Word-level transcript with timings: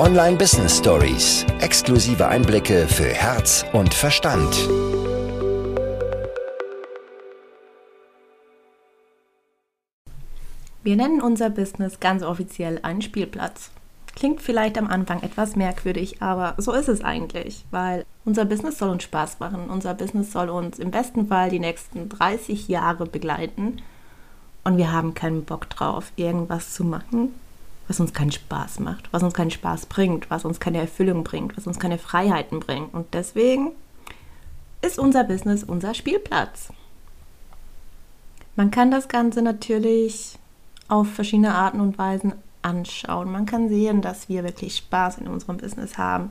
Online 0.00 0.38
Business 0.38 0.78
Stories. 0.78 1.44
Exklusive 1.60 2.26
Einblicke 2.26 2.88
für 2.88 3.10
Herz 3.12 3.66
und 3.74 3.92
Verstand. 3.92 4.50
Wir 10.82 10.96
nennen 10.96 11.20
unser 11.20 11.50
Business 11.50 12.00
ganz 12.00 12.22
offiziell 12.22 12.80
einen 12.82 13.02
Spielplatz. 13.02 13.72
Klingt 14.16 14.40
vielleicht 14.40 14.78
am 14.78 14.86
Anfang 14.86 15.22
etwas 15.22 15.54
merkwürdig, 15.54 16.22
aber 16.22 16.54
so 16.56 16.72
ist 16.72 16.88
es 16.88 17.04
eigentlich, 17.04 17.66
weil 17.70 18.06
unser 18.24 18.46
Business 18.46 18.78
soll 18.78 18.88
uns 18.88 19.02
Spaß 19.02 19.38
machen. 19.38 19.68
Unser 19.68 19.92
Business 19.92 20.32
soll 20.32 20.48
uns 20.48 20.78
im 20.78 20.90
besten 20.90 21.28
Fall 21.28 21.50
die 21.50 21.60
nächsten 21.60 22.08
30 22.08 22.68
Jahre 22.68 23.04
begleiten 23.04 23.82
und 24.64 24.78
wir 24.78 24.92
haben 24.92 25.12
keinen 25.12 25.44
Bock 25.44 25.68
drauf, 25.68 26.10
irgendwas 26.16 26.72
zu 26.72 26.84
machen, 26.84 27.34
was 27.90 27.98
uns 27.98 28.14
keinen 28.14 28.30
Spaß 28.30 28.78
macht, 28.78 29.12
was 29.12 29.24
uns 29.24 29.34
keinen 29.34 29.50
Spaß 29.50 29.86
bringt, 29.86 30.30
was 30.30 30.44
uns 30.44 30.60
keine 30.60 30.78
Erfüllung 30.78 31.24
bringt, 31.24 31.56
was 31.56 31.66
uns 31.66 31.80
keine 31.80 31.98
Freiheiten 31.98 32.60
bringt. 32.60 32.94
Und 32.94 33.12
deswegen 33.14 33.72
ist 34.80 34.96
unser 34.96 35.24
Business 35.24 35.64
unser 35.64 35.92
Spielplatz. 35.94 36.72
Man 38.54 38.70
kann 38.70 38.92
das 38.92 39.08
Ganze 39.08 39.42
natürlich 39.42 40.38
auf 40.86 41.10
verschiedene 41.10 41.52
Arten 41.52 41.80
und 41.80 41.98
Weisen 41.98 42.34
anschauen. 42.62 43.32
Man 43.32 43.44
kann 43.44 43.68
sehen, 43.68 44.02
dass 44.02 44.28
wir 44.28 44.44
wirklich 44.44 44.76
Spaß 44.76 45.18
in 45.18 45.26
unserem 45.26 45.56
Business 45.56 45.98
haben. 45.98 46.30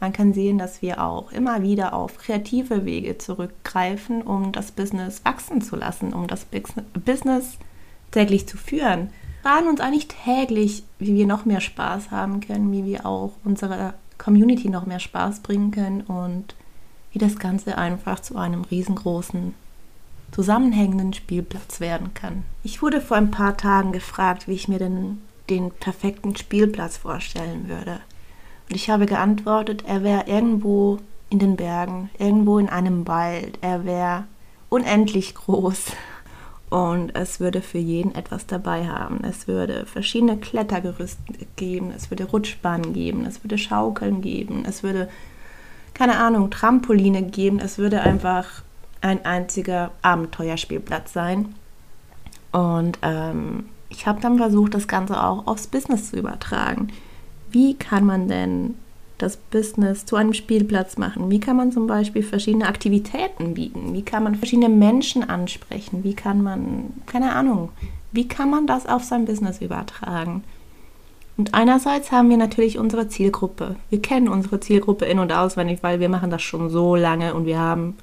Man 0.00 0.14
kann 0.14 0.32
sehen, 0.32 0.56
dass 0.56 0.80
wir 0.80 1.04
auch 1.04 1.32
immer 1.32 1.60
wieder 1.62 1.92
auf 1.92 2.16
kreative 2.16 2.86
Wege 2.86 3.18
zurückgreifen, 3.18 4.22
um 4.22 4.52
das 4.52 4.72
Business 4.72 5.22
wachsen 5.22 5.60
zu 5.60 5.76
lassen, 5.76 6.14
um 6.14 6.28
das 6.28 6.46
Business 7.04 7.58
täglich 8.14 8.46
zu 8.46 8.56
führen 8.56 9.10
fragen 9.44 9.68
uns 9.68 9.80
eigentlich 9.80 10.08
täglich, 10.08 10.84
wie 10.98 11.14
wir 11.14 11.26
noch 11.26 11.44
mehr 11.44 11.60
Spaß 11.60 12.10
haben 12.10 12.40
können, 12.40 12.72
wie 12.72 12.86
wir 12.86 13.04
auch 13.04 13.32
unserer 13.44 13.92
Community 14.16 14.70
noch 14.70 14.86
mehr 14.86 15.00
Spaß 15.00 15.40
bringen 15.40 15.70
können 15.70 16.00
und 16.00 16.54
wie 17.12 17.18
das 17.18 17.38
Ganze 17.38 17.76
einfach 17.76 18.20
zu 18.20 18.38
einem 18.38 18.62
riesengroßen, 18.62 19.52
zusammenhängenden 20.32 21.12
Spielplatz 21.12 21.80
werden 21.80 22.14
kann. 22.14 22.44
Ich 22.62 22.80
wurde 22.80 23.02
vor 23.02 23.18
ein 23.18 23.30
paar 23.30 23.58
Tagen 23.58 23.92
gefragt, 23.92 24.48
wie 24.48 24.54
ich 24.54 24.66
mir 24.66 24.78
denn 24.78 25.20
den 25.50 25.70
perfekten 25.72 26.34
Spielplatz 26.36 26.96
vorstellen 26.96 27.68
würde. 27.68 28.00
Und 28.70 28.76
ich 28.76 28.88
habe 28.88 29.04
geantwortet, 29.04 29.84
er 29.86 30.02
wäre 30.02 30.24
irgendwo 30.26 31.00
in 31.28 31.38
den 31.38 31.56
Bergen, 31.56 32.08
irgendwo 32.18 32.58
in 32.58 32.70
einem 32.70 33.06
Wald, 33.06 33.58
er 33.60 33.84
wäre 33.84 34.24
unendlich 34.70 35.34
groß 35.34 35.92
und 36.74 37.14
es 37.14 37.38
würde 37.38 37.62
für 37.62 37.78
jeden 37.78 38.16
etwas 38.16 38.48
dabei 38.48 38.88
haben. 38.88 39.22
Es 39.22 39.46
würde 39.46 39.86
verschiedene 39.86 40.36
Klettergerüste 40.36 41.22
geben, 41.54 41.92
es 41.96 42.10
würde 42.10 42.24
Rutschbahnen 42.24 42.92
geben, 42.92 43.26
es 43.26 43.44
würde 43.44 43.58
Schaukeln 43.58 44.22
geben, 44.22 44.64
es 44.66 44.82
würde, 44.82 45.08
keine 45.94 46.16
Ahnung, 46.16 46.50
Trampoline 46.50 47.22
geben, 47.22 47.60
es 47.60 47.78
würde 47.78 48.00
einfach 48.00 48.64
ein 49.02 49.24
einziger 49.24 49.92
Abenteuerspielplatz 50.02 51.12
sein. 51.12 51.54
Und 52.50 52.98
ähm, 53.02 53.66
ich 53.88 54.08
habe 54.08 54.20
dann 54.20 54.38
versucht, 54.38 54.74
das 54.74 54.88
Ganze 54.88 55.22
auch 55.22 55.46
aufs 55.46 55.68
Business 55.68 56.10
zu 56.10 56.16
übertragen. 56.16 56.88
Wie 57.52 57.74
kann 57.74 58.04
man 58.04 58.26
denn 58.26 58.74
das 59.18 59.36
Business 59.36 60.06
zu 60.06 60.16
einem 60.16 60.34
Spielplatz 60.34 60.96
machen? 60.96 61.30
Wie 61.30 61.40
kann 61.40 61.56
man 61.56 61.72
zum 61.72 61.86
Beispiel 61.86 62.22
verschiedene 62.22 62.66
Aktivitäten 62.66 63.54
bieten? 63.54 63.94
Wie 63.94 64.02
kann 64.02 64.24
man 64.24 64.34
verschiedene 64.34 64.68
Menschen 64.68 65.28
ansprechen? 65.28 66.04
Wie 66.04 66.14
kann 66.14 66.42
man, 66.42 66.92
keine 67.06 67.34
Ahnung, 67.34 67.70
wie 68.12 68.28
kann 68.28 68.50
man 68.50 68.66
das 68.66 68.86
auf 68.86 69.04
sein 69.04 69.24
Business 69.24 69.60
übertragen? 69.60 70.44
Und 71.36 71.54
einerseits 71.54 72.12
haben 72.12 72.30
wir 72.30 72.36
natürlich 72.36 72.78
unsere 72.78 73.08
Zielgruppe. 73.08 73.74
Wir 73.90 74.00
kennen 74.00 74.28
unsere 74.28 74.60
Zielgruppe 74.60 75.04
in- 75.04 75.18
und 75.18 75.32
auswendig, 75.32 75.80
weil 75.82 75.98
wir 75.98 76.08
machen 76.08 76.30
das 76.30 76.42
schon 76.42 76.70
so 76.70 76.94
lange 76.94 77.34
und 77.34 77.44
wir 77.44 77.58
haben, 77.58 77.96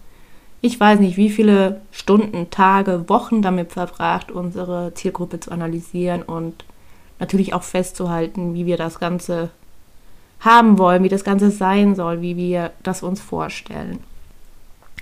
ich 0.60 0.78
weiß 0.78 1.00
nicht, 1.00 1.16
wie 1.16 1.30
viele 1.30 1.82
Stunden, 1.92 2.50
Tage, 2.50 3.08
Wochen 3.08 3.42
damit 3.42 3.72
verbracht, 3.72 4.32
unsere 4.32 4.94
Zielgruppe 4.96 5.40
zu 5.40 5.52
analysieren 5.52 6.24
und 6.24 6.66
natürlich 7.20 7.54
auch 7.54 7.64
festzuhalten, 7.64 8.54
wie 8.54 8.66
wir 8.66 8.76
das 8.76 9.00
Ganze 9.00 9.50
haben 10.42 10.78
wollen, 10.78 11.04
wie 11.04 11.10
das 11.10 11.24
Ganze 11.24 11.52
sein 11.52 11.96
soll, 11.96 12.22
wie 12.22 12.36
wir 12.36 12.72
das 12.84 13.04
uns 13.04 13.22
vorstellen. 13.22 14.00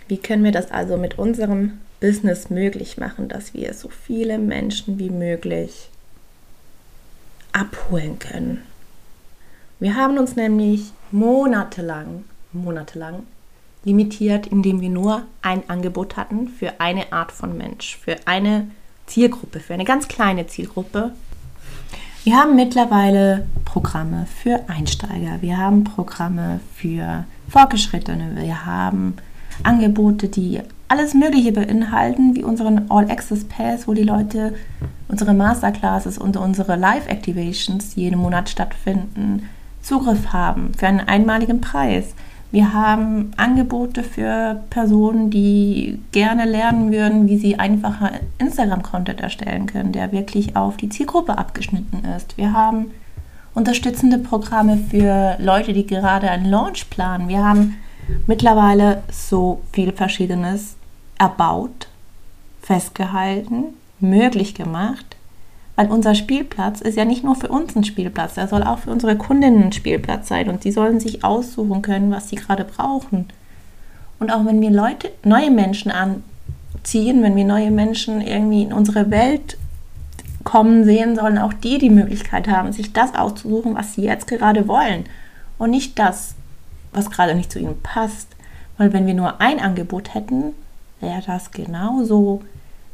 Wie 0.08 0.18
können 0.18 0.44
wir 0.44 0.52
das 0.52 0.72
also 0.72 0.98
mit 0.98 1.18
unserem 1.18 1.80
Business 2.00 2.50
möglich 2.50 2.98
machen, 2.98 3.28
dass 3.28 3.54
wir 3.54 3.74
so 3.74 3.90
viele 3.90 4.38
Menschen 4.38 5.00
wie 5.00 5.10
möglich 5.10 5.90
abholen 7.52 8.20
können? 8.20 8.64
Wir 9.80 9.96
haben 9.96 10.18
uns 10.18 10.36
nämlich 10.36 10.92
monatelang, 11.12 12.26
monatelang 12.52 13.24
limitiert, 13.86 14.48
indem 14.48 14.82
wir 14.82 14.90
nur 14.90 15.24
ein 15.42 15.64
Angebot 15.70 16.18
hatten 16.18 16.50
für 16.50 16.82
eine 16.82 17.14
Art 17.14 17.32
von 17.32 17.58
Mensch, 17.58 17.98
für 17.98 18.18
eine 18.26 18.70
Zielgruppe, 19.06 19.62
für 19.62 19.74
eine 19.74 19.86
ganz 19.86 20.08
kleine 20.08 20.48
Zielgruppe, 20.48 21.14
wir 22.30 22.38
haben 22.38 22.56
mittlerweile 22.56 23.48
Programme 23.66 24.28
für 24.28 24.60
Einsteiger, 24.68 25.42
wir 25.42 25.58
haben 25.58 25.84
Programme 25.84 26.60
für 26.76 27.26
Fortgeschrittene, 27.50 28.36
wir 28.36 28.68
haben 28.68 29.16
Angebote, 29.64 30.28
die 30.28 30.62
alles 30.90 31.16
Mögliche 31.16 31.54
beinhalten, 31.54 32.36
wie 32.36 32.44
unseren 32.44 32.86
All 32.92 33.10
Access 33.10 33.46
Pass, 33.46 33.88
wo 33.88 33.96
die 33.96 34.04
Leute 34.04 34.54
unsere 35.08 35.34
Masterclasses 35.34 36.20
und 36.20 36.38
unsere 36.38 36.76
Live-Activations 36.76 37.96
jeden 37.96 38.20
Monat 38.20 38.48
stattfinden, 38.48 39.50
Zugriff 39.82 40.32
haben 40.32 40.74
für 40.78 40.86
einen 40.86 41.00
einmaligen 41.00 41.62
Preis. 41.62 42.14
Wir 42.52 42.74
haben 42.74 43.32
Angebote 43.38 44.04
für 44.04 44.64
Personen, 44.72 45.30
die 45.30 46.00
gerne 46.12 46.46
lernen 46.46 46.92
würden, 46.92 47.28
wie 47.28 47.38
sie 47.38 47.60
einfacher 47.60 48.12
Instagram-Content 48.40 49.22
erstellen 49.22 49.68
können, 49.68 49.92
der 49.92 50.12
wirklich 50.12 50.56
auf 50.56 50.76
die 50.76 50.90
Zielgruppe 50.90 51.38
abgeschnitten 51.38 52.04
ist. 52.18 52.38
Wir 52.38 52.54
haben 52.54 52.88
unterstützende 53.54 54.18
Programme 54.18 54.78
für 54.78 55.38
Leute, 55.40 55.74
die 55.74 55.86
gerade 55.86 56.30
einen 56.32 56.46
Launch 56.46 56.90
planen. 56.90 57.28
Wir 57.28 57.44
haben 57.44 57.76
mittlerweile 58.26 59.04
so 59.12 59.62
viel 59.72 59.92
Verschiedenes 59.92 60.76
erbaut, 61.20 61.88
festgehalten, 62.64 63.76
möglich 64.00 64.56
gemacht, 64.56 65.18
weil 65.80 65.92
unser 65.92 66.14
Spielplatz 66.14 66.82
ist 66.82 66.98
ja 66.98 67.06
nicht 67.06 67.24
nur 67.24 67.38
für 67.38 67.48
uns 67.48 67.74
ein 67.74 67.86
Spielplatz, 67.86 68.36
er 68.36 68.50
soll 68.50 68.64
auch 68.64 68.80
für 68.80 68.92
unsere 68.92 69.16
Kundinnen 69.16 69.64
ein 69.64 69.72
Spielplatz 69.72 70.28
sein 70.28 70.50
und 70.50 70.66
die 70.66 70.74
sollen 70.74 71.00
sich 71.00 71.24
aussuchen 71.24 71.82
können, 71.82 72.12
was 72.12 72.28
sie 72.28 72.36
gerade 72.36 72.66
brauchen. 72.66 73.30
Und 74.20 74.30
auch 74.30 74.46
wenn 74.46 74.60
wir 74.60 74.72
Leute, 74.72 75.10
neue 75.24 75.50
Menschen 75.50 75.90
anziehen, 75.90 77.24
wenn 77.24 77.38
wir 77.38 77.46
neue 77.46 77.72
Menschen 77.72 78.20
irgendwie 78.20 78.64
in 78.64 78.74
unsere 78.74 79.10
Welt 79.10 79.58
kommen 80.44 80.84
sehen, 80.84 81.16
sollen 81.16 81.38
auch 81.38 81.54
die 81.54 81.78
die 81.78 81.90
Möglichkeit 81.90 82.50
haben, 82.50 82.74
sich 82.74 82.92
das 82.92 83.16
auszusuchen, 83.16 83.76
was 83.76 83.94
sie 83.94 84.04
jetzt 84.04 84.28
gerade 84.28 84.68
wollen. 84.68 85.06
Und 85.58 85.70
nicht 85.70 85.98
das, 85.98 86.36
was 86.92 87.10
gerade 87.10 87.36
nicht 87.36 87.54
zu 87.54 87.60
ihnen 87.60 87.82
passt. 87.82 88.28
Weil 88.78 88.92
wenn 88.92 89.08
wir 89.08 89.14
nur 89.14 89.40
ein 89.40 89.62
Angebot 89.62 90.14
hätten, 90.14 90.52
wäre 91.00 91.22
das 91.26 91.52
genauso, 91.52 92.42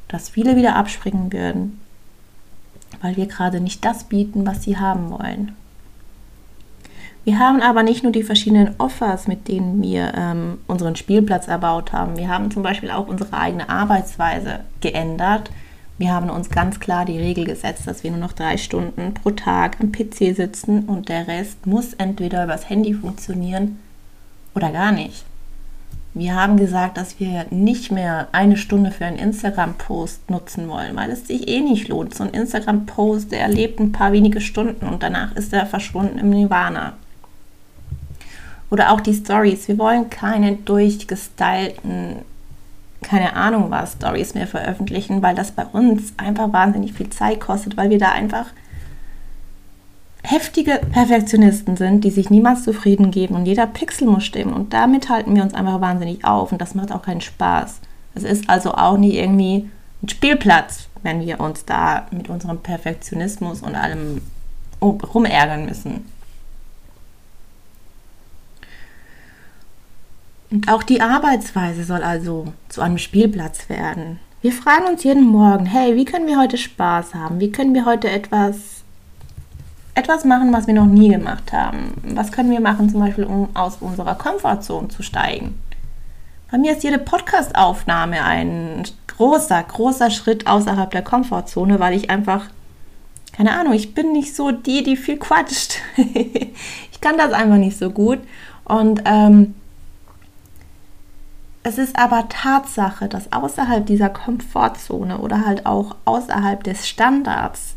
dass 0.08 0.30
viele 0.30 0.56
wieder 0.56 0.76
abspringen 0.76 1.34
würden, 1.34 1.80
weil 3.02 3.16
wir 3.16 3.26
gerade 3.26 3.60
nicht 3.60 3.84
das 3.86 4.06
bieten, 4.06 4.46
was 4.46 4.64
sie 4.64 4.78
haben 4.78 5.10
wollen. 5.10 5.56
Wir 7.26 7.40
haben 7.40 7.62
aber 7.62 7.82
nicht 7.82 8.04
nur 8.04 8.12
die 8.12 8.22
verschiedenen 8.22 8.76
Offers, 8.78 9.28
mit 9.28 9.48
denen 9.48 9.82
wir 9.82 10.14
ähm, 10.16 10.60
unseren 10.68 10.96
Spielplatz 10.96 11.48
erbaut 11.48 11.92
haben. 11.92 12.18
Wir 12.18 12.30
haben 12.30 12.52
zum 12.52 12.62
Beispiel 12.62 12.92
auch 12.92 13.08
unsere 13.08 13.34
eigene 13.34 13.68
Arbeitsweise 13.68 14.60
geändert. 14.80 15.50
Wir 15.98 16.14
haben 16.14 16.30
uns 16.30 16.52
ganz 16.52 16.80
klar 16.80 17.04
die 17.04 17.18
Regel 17.18 17.46
gesetzt, 17.46 17.88
dass 17.88 18.04
wir 18.04 18.12
nur 18.12 18.20
noch 18.20 18.34
drei 18.34 18.58
Stunden 18.58 19.16
pro 19.16 19.32
Tag 19.32 19.78
am 19.80 19.92
PC 19.92 20.36
sitzen 20.36 20.84
und 20.84 21.10
der 21.10 21.28
Rest 21.28 21.66
muss 21.66 21.94
entweder 21.94 22.44
übers 22.44 22.70
Handy 22.70 22.94
funktionieren 22.94 23.80
oder 24.54 24.72
gar 24.72 24.92
nicht. 24.92 25.26
Wir 26.18 26.34
haben 26.34 26.56
gesagt, 26.56 26.96
dass 26.96 27.20
wir 27.20 27.46
nicht 27.50 27.92
mehr 27.92 28.30
eine 28.32 28.56
Stunde 28.56 28.92
für 28.92 29.04
einen 29.04 29.18
Instagram-Post 29.18 30.30
nutzen 30.30 30.70
wollen, 30.70 30.96
weil 30.96 31.12
es 31.12 31.28
sich 31.28 31.46
eh 31.50 31.60
nicht 31.60 31.90
lohnt. 31.90 32.16
So 32.16 32.24
ein 32.24 32.30
Instagram-Post, 32.30 33.34
der 33.34 33.50
lebt 33.50 33.82
ein 33.82 33.92
paar 33.92 34.14
wenige 34.14 34.40
Stunden 34.40 34.88
und 34.88 35.04
danach 35.04 35.36
ist 35.36 35.52
er 35.52 35.66
verschwunden 35.66 36.18
im 36.18 36.30
Nirvana. 36.30 36.94
Oder 38.72 38.94
auch 38.94 39.02
die 39.02 39.14
Stories. 39.14 39.68
Wir 39.68 39.78
wollen 39.78 40.10
keine 40.10 40.56
durchgestylten, 40.56 42.20
keine 43.02 43.36
Ahnung 43.36 43.70
was, 43.70 43.94
Stories 43.94 44.36
mehr 44.36 44.48
veröffentlichen, 44.48 45.22
weil 45.22 45.36
das 45.36 45.52
bei 45.52 45.66
uns 45.66 46.14
einfach 46.16 46.54
wahnsinnig 46.54 46.94
viel 46.94 47.10
Zeit 47.10 47.42
kostet, 47.42 47.76
weil 47.76 47.90
wir 47.90 48.00
da 48.00 48.14
einfach 48.14 48.46
heftige 50.26 50.82
Perfektionisten 50.92 51.78
sind, 51.78 52.04
die 52.04 52.10
sich 52.10 52.30
niemals 52.30 52.64
zufrieden 52.64 53.12
geben 53.12 53.36
und 53.36 53.46
jeder 53.46 53.68
Pixel 53.68 54.08
muss 54.08 54.26
stimmen 54.26 54.54
und 54.54 54.74
damit 54.74 55.10
halten 55.10 55.36
wir 55.36 55.44
uns 55.44 55.54
einfach 55.54 55.82
wahnsinnig 55.82 56.26
auf 56.26 56.52
und 56.52 56.60
das 56.60 56.76
macht 56.76 56.92
auch 56.92 57.02
keinen 57.02 57.22
Spaß. 57.22 57.80
Es 58.16 58.24
ist 58.24 58.50
also 58.50 58.74
auch 58.74 58.98
nicht 58.98 59.16
irgendwie 59.16 59.70
ein 60.02 60.10
Spielplatz, 60.10 60.88
wenn 61.04 61.22
wir 61.22 61.40
uns 61.40 61.66
da 61.66 62.08
mit 62.12 62.30
unserem 62.30 62.60
Perfektionismus 62.60 63.62
und 63.62 63.76
allem 63.76 64.22
rumärgern 64.82 65.66
müssen. 65.66 66.06
Und 70.52 70.70
auch 70.70 70.84
die 70.84 71.02
Arbeitsweise 71.02 71.84
soll 71.84 72.04
also 72.04 72.54
zu 72.70 72.82
einem 72.82 72.98
Spielplatz 72.98 73.68
werden. 73.68 74.20
Wir 74.42 74.52
fragen 74.52 74.86
uns 74.86 75.04
jeden 75.04 75.26
Morgen, 75.26 75.66
hey, 75.66 75.96
wie 75.96 76.06
können 76.06 76.28
wir 76.28 76.40
heute 76.40 76.58
Spaß 76.58 77.16
haben? 77.16 77.40
Wie 77.40 77.52
können 77.52 77.74
wir 77.74 77.86
heute 77.86 78.10
etwas 78.10 78.85
etwas 79.96 80.26
machen, 80.26 80.54
was 80.54 80.68
wir 80.68 80.74
noch 80.74 80.86
nie 80.86 81.10
gemacht 81.10 81.54
haben? 81.54 81.94
Was 82.04 82.32
können 82.32 82.52
wir 82.52 82.60
machen, 82.60 82.90
zum 82.90 83.00
Beispiel, 83.00 83.24
um 83.24 83.50
aus 83.56 83.78
unserer 83.80 84.16
Komfortzone 84.16 84.90
zu 84.90 85.02
steigen? 85.02 85.60
Bei 86.52 86.58
mir 86.58 86.74
ist 86.74 86.84
jede 86.84 87.00
Podcast-Aufnahme 87.00 88.24
ein 88.24 88.84
großer, 89.08 89.64
großer 89.64 90.12
Schritt 90.12 90.48
außerhalb 90.48 90.92
der 90.92 91.02
Komfortzone, 91.02 91.80
weil 91.80 91.96
ich 91.96 92.10
einfach, 92.10 92.46
keine 93.32 93.54
Ahnung, 93.54 93.74
ich 93.74 93.94
bin 93.94 94.12
nicht 94.12 94.36
so 94.36 94.52
die, 94.52 94.84
die 94.84 94.98
viel 94.98 95.18
quatscht. 95.18 95.78
ich 95.98 97.02
kann 97.02 97.18
das 97.18 97.32
einfach 97.32 97.58
nicht 97.58 97.78
so 97.78 97.90
gut. 97.90 98.20
Und 98.66 99.02
ähm, 99.06 99.56
es 101.64 101.78
ist 101.78 101.98
aber 101.98 102.28
Tatsache, 102.30 103.08
dass 103.08 103.32
außerhalb 103.32 103.86
dieser 103.86 104.10
Komfortzone 104.10 105.18
oder 105.20 105.46
halt 105.46 105.66
auch 105.66 105.96
außerhalb 106.06 106.64
des 106.64 106.88
Standards 106.88 107.75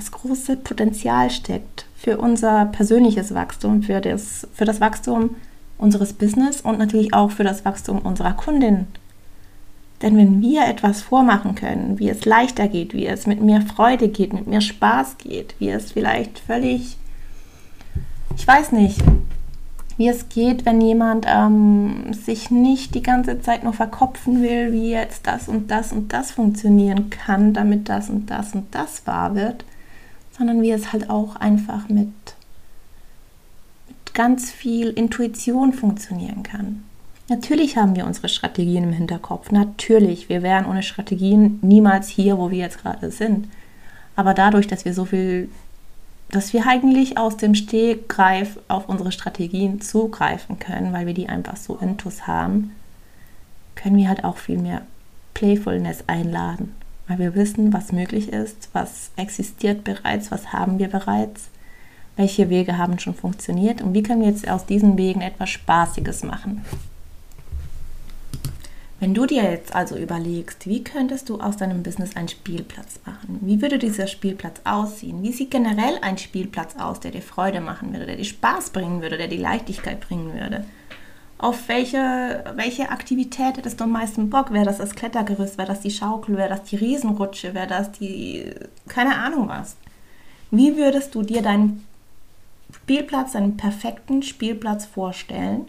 das 0.00 0.12
große 0.12 0.56
Potenzial 0.56 1.28
steckt 1.28 1.84
für 1.94 2.16
unser 2.16 2.64
persönliches 2.66 3.34
Wachstum, 3.34 3.82
für 3.82 4.00
das, 4.00 4.48
für 4.54 4.64
das 4.64 4.80
Wachstum 4.80 5.36
unseres 5.76 6.14
Business 6.14 6.62
und 6.62 6.78
natürlich 6.78 7.12
auch 7.12 7.30
für 7.30 7.44
das 7.44 7.66
Wachstum 7.66 7.98
unserer 7.98 8.32
Kundin. 8.32 8.86
Denn 10.00 10.16
wenn 10.16 10.40
wir 10.40 10.66
etwas 10.66 11.02
vormachen 11.02 11.54
können, 11.54 11.98
wie 11.98 12.08
es 12.08 12.24
leichter 12.24 12.66
geht, 12.68 12.94
wie 12.94 13.06
es 13.06 13.26
mit 13.26 13.42
mehr 13.42 13.60
Freude 13.60 14.08
geht, 14.08 14.32
mit 14.32 14.46
mehr 14.46 14.62
Spaß 14.62 15.18
geht, 15.18 15.54
wie 15.58 15.68
es 15.68 15.92
vielleicht 15.92 16.38
völlig, 16.38 16.96
ich 18.34 18.46
weiß 18.46 18.72
nicht, 18.72 19.02
wie 19.98 20.08
es 20.08 20.30
geht, 20.30 20.64
wenn 20.64 20.80
jemand 20.80 21.26
ähm, 21.28 22.14
sich 22.14 22.50
nicht 22.50 22.94
die 22.94 23.02
ganze 23.02 23.42
Zeit 23.42 23.64
nur 23.64 23.74
verkopfen 23.74 24.42
will, 24.42 24.72
wie 24.72 24.92
jetzt 24.92 25.26
das 25.26 25.46
und 25.46 25.70
das 25.70 25.92
und 25.92 26.14
das 26.14 26.30
funktionieren 26.30 27.10
kann, 27.10 27.52
damit 27.52 27.90
das 27.90 28.08
und 28.08 28.30
das 28.30 28.54
und 28.54 28.74
das 28.74 29.06
wahr 29.06 29.34
wird, 29.34 29.66
sondern 30.40 30.62
wie 30.62 30.70
es 30.70 30.90
halt 30.90 31.10
auch 31.10 31.36
einfach 31.36 31.90
mit, 31.90 32.08
mit 33.88 34.14
ganz 34.14 34.50
viel 34.50 34.88
Intuition 34.88 35.74
funktionieren 35.74 36.42
kann. 36.42 36.82
Natürlich 37.28 37.76
haben 37.76 37.94
wir 37.94 38.06
unsere 38.06 38.30
Strategien 38.30 38.84
im 38.84 38.92
Hinterkopf. 38.94 39.50
Natürlich, 39.50 40.30
wir 40.30 40.42
wären 40.42 40.64
ohne 40.64 40.82
Strategien 40.82 41.58
niemals 41.60 42.08
hier, 42.08 42.38
wo 42.38 42.50
wir 42.50 42.56
jetzt 42.56 42.80
gerade 42.80 43.10
sind. 43.10 43.48
Aber 44.16 44.32
dadurch, 44.32 44.66
dass 44.66 44.86
wir 44.86 44.94
so 44.94 45.04
viel 45.04 45.50
dass 46.30 46.52
wir 46.52 46.66
eigentlich 46.66 47.18
aus 47.18 47.36
dem 47.36 47.56
Stegreif 47.56 48.60
auf 48.68 48.88
unsere 48.88 49.10
Strategien 49.10 49.80
zugreifen 49.80 50.60
können, 50.60 50.92
weil 50.92 51.06
wir 51.06 51.14
die 51.14 51.28
einfach 51.28 51.56
so 51.56 51.76
intus 51.76 52.28
haben, 52.28 52.70
können 53.74 53.96
wir 53.96 54.08
halt 54.08 54.22
auch 54.22 54.36
viel 54.36 54.58
mehr 54.58 54.82
Playfulness 55.34 56.04
einladen, 56.06 56.76
weil 57.10 57.18
wir 57.18 57.34
wissen, 57.34 57.72
was 57.72 57.90
möglich 57.90 58.32
ist, 58.32 58.68
was 58.72 59.10
existiert 59.16 59.82
bereits, 59.82 60.30
was 60.30 60.52
haben 60.52 60.78
wir 60.78 60.86
bereits, 60.86 61.48
welche 62.14 62.48
Wege 62.50 62.78
haben 62.78 63.00
schon 63.00 63.14
funktioniert 63.14 63.82
und 63.82 63.94
wie 63.94 64.04
können 64.04 64.20
wir 64.20 64.28
jetzt 64.28 64.48
aus 64.48 64.64
diesen 64.64 64.96
Wegen 64.96 65.20
etwas 65.20 65.50
Spaßiges 65.50 66.22
machen. 66.22 66.64
Wenn 69.00 69.14
du 69.14 69.26
dir 69.26 69.42
jetzt 69.42 69.74
also 69.74 69.96
überlegst, 69.96 70.68
wie 70.68 70.84
könntest 70.84 71.28
du 71.28 71.40
aus 71.40 71.56
deinem 71.56 71.82
Business 71.82 72.14
einen 72.14 72.28
Spielplatz 72.28 73.00
machen? 73.04 73.40
Wie 73.40 73.60
würde 73.60 73.78
dieser 73.78 74.06
Spielplatz 74.06 74.60
aussehen? 74.62 75.22
Wie 75.24 75.32
sieht 75.32 75.50
generell 75.50 75.98
ein 76.02 76.18
Spielplatz 76.18 76.76
aus, 76.76 77.00
der 77.00 77.10
dir 77.10 77.22
Freude 77.22 77.60
machen 77.60 77.92
würde, 77.92 78.06
der 78.06 78.16
dir 78.16 78.24
Spaß 78.24 78.70
bringen 78.70 79.02
würde, 79.02 79.18
der 79.18 79.26
dir 79.26 79.40
Leichtigkeit 79.40 79.98
bringen 80.00 80.34
würde? 80.34 80.64
Auf 81.40 81.68
welche, 81.68 82.44
welche 82.54 82.90
Aktivität 82.90 83.56
hättest 83.56 83.80
du 83.80 83.84
am 83.84 83.92
meisten 83.92 84.28
Bock? 84.28 84.52
Wäre 84.52 84.66
das 84.66 84.76
das 84.76 84.94
Klettergerüst? 84.94 85.56
Wäre 85.56 85.68
das 85.68 85.80
die 85.80 85.90
Schaukel? 85.90 86.36
Wäre 86.36 86.50
das 86.50 86.64
die 86.64 86.76
Riesenrutsche? 86.76 87.54
Wäre 87.54 87.66
das 87.66 87.92
die... 87.92 88.52
keine 88.88 89.16
Ahnung 89.16 89.48
was. 89.48 89.76
Wie 90.50 90.76
würdest 90.76 91.14
du 91.14 91.22
dir 91.22 91.40
deinen 91.40 91.86
Spielplatz, 92.74 93.32
deinen 93.32 93.56
perfekten 93.56 94.22
Spielplatz 94.22 94.84
vorstellen? 94.84 95.66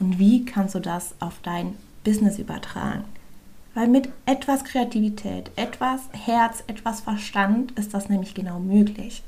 Und 0.00 0.18
wie 0.18 0.44
kannst 0.44 0.74
du 0.74 0.80
das 0.80 1.14
auf 1.20 1.40
dein 1.42 1.76
Business 2.04 2.38
übertragen. 2.38 3.04
Weil 3.74 3.88
mit 3.88 4.08
etwas 4.26 4.64
Kreativität, 4.64 5.50
etwas 5.56 6.00
Herz, 6.12 6.64
etwas 6.66 7.00
Verstand 7.00 7.72
ist 7.72 7.94
das 7.94 8.08
nämlich 8.08 8.34
genau 8.34 8.58
möglich. 8.58 9.22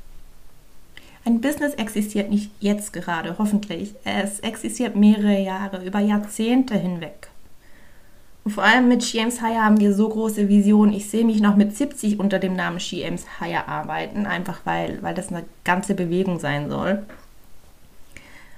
Ein 1.25 1.39
Business 1.39 1.73
existiert 1.75 2.29
nicht 2.29 2.51
jetzt 2.59 2.91
gerade, 2.91 3.37
hoffentlich. 3.37 3.95
Es 4.03 4.41
existiert 4.41 4.95
mehrere 4.95 5.39
Jahre, 5.39 5.85
über 5.85 5.99
Jahrzehnte 5.99 6.75
hinweg. 6.75 7.29
Und 8.43 8.51
vor 8.51 8.63
allem 8.63 8.89
mit 8.89 9.13
James 9.13 9.39
Hire 9.39 9.63
haben 9.63 9.79
wir 9.79 9.93
so 9.93 10.09
große 10.09 10.49
Visionen. 10.49 10.93
Ich 10.93 11.09
sehe 11.09 11.23
mich 11.23 11.39
noch 11.39 11.55
mit 11.55 11.77
70 11.77 12.19
unter 12.19 12.39
dem 12.39 12.57
Namen 12.57 12.77
James 12.79 13.25
Hire 13.39 13.69
arbeiten, 13.69 14.25
einfach 14.25 14.61
weil, 14.65 15.01
weil 15.01 15.15
das 15.15 15.29
eine 15.29 15.45
ganze 15.63 15.95
Bewegung 15.95 16.39
sein 16.39 16.69
soll. 16.69 17.03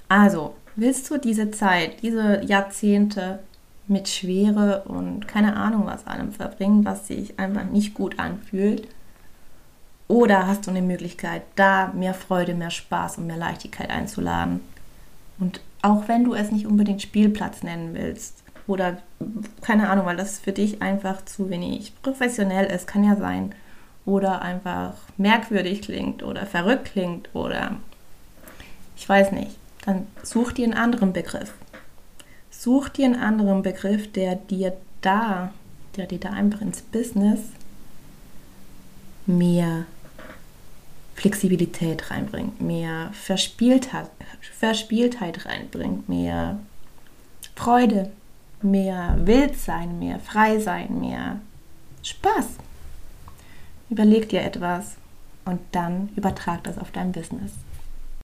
Also, 0.09 0.55
willst 0.75 1.09
du 1.11 1.17
diese 1.19 1.51
Zeit, 1.51 2.01
diese 2.01 2.43
Jahrzehnte 2.43 3.39
mit 3.87 4.09
Schwere 4.09 4.83
und 4.85 5.27
keine 5.27 5.55
Ahnung 5.55 5.85
was 5.85 6.07
allem 6.07 6.31
verbringen, 6.31 6.83
was 6.83 7.07
sich 7.07 7.37
einfach 7.37 7.65
nicht 7.65 7.93
gut 7.93 8.17
anfühlt? 8.17 8.87
Oder 10.07 10.47
hast 10.47 10.67
du 10.67 10.71
eine 10.71 10.81
Möglichkeit, 10.81 11.41
da 11.55 11.91
mehr 11.93 12.13
Freude, 12.13 12.53
mehr 12.53 12.69
Spaß 12.69 13.17
und 13.17 13.27
mehr 13.27 13.37
Leichtigkeit 13.37 13.89
einzuladen? 13.89 14.61
Und 15.39 15.61
auch 15.81 16.07
wenn 16.07 16.23
du 16.23 16.33
es 16.33 16.51
nicht 16.51 16.67
unbedingt 16.67 17.01
Spielplatz 17.01 17.63
nennen 17.63 17.93
willst 17.93 18.43
oder 18.67 18.97
keine 19.61 19.89
Ahnung, 19.89 20.05
weil 20.05 20.17
das 20.17 20.39
für 20.39 20.51
dich 20.51 20.81
einfach 20.81 21.25
zu 21.25 21.49
wenig 21.49 21.93
professionell 22.01 22.65
ist, 22.65 22.87
kann 22.87 23.03
ja 23.03 23.15
sein. 23.15 23.53
Oder 24.05 24.43
einfach 24.43 24.93
merkwürdig 25.17 25.81
klingt 25.81 26.21
oder 26.21 26.45
verrückt 26.45 26.91
klingt 26.93 27.33
oder 27.33 27.77
ich 28.95 29.09
weiß 29.09 29.31
nicht, 29.31 29.57
dann 29.85 30.07
such 30.23 30.51
dir 30.51 30.65
einen 30.65 30.73
anderen 30.75 31.11
Begriff. 31.11 31.53
Such 32.51 32.89
dir 32.89 33.05
einen 33.05 33.19
anderen 33.19 33.63
Begriff, 33.63 34.11
der 34.11 34.35
dir 34.35 34.77
da, 35.01 35.51
der 35.97 36.05
dir 36.05 36.19
da 36.19 36.29
einfach 36.29 36.61
ins 36.61 36.81
Business 36.81 37.39
mehr 39.25 39.85
Flexibilität 41.15 42.11
reinbringt, 42.11 42.61
mehr 42.61 43.09
Verspieltheit, 43.13 44.09
Verspieltheit 44.57 45.45
reinbringt, 45.45 46.07
mehr 46.07 46.59
Freude, 47.55 48.11
mehr 48.61 49.17
Wildsein, 49.19 49.97
mehr 49.99 50.19
Freisein, 50.19 50.99
mehr 50.99 51.39
Spaß. 52.03 52.57
Überleg 53.89 54.29
dir 54.29 54.41
etwas 54.41 54.97
und 55.45 55.59
dann 55.71 56.09
übertrag 56.15 56.63
das 56.63 56.77
auf 56.77 56.91
dein 56.91 57.11
Business. 57.11 57.51